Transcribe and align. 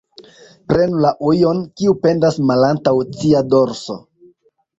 Prenu 0.71 1.01
la 1.03 1.11
ujon, 1.31 1.59
kiu 1.81 1.93
pendas 2.07 2.41
malantaŭ 2.53 2.95
cia 3.19 3.45
dorso. 3.53 4.01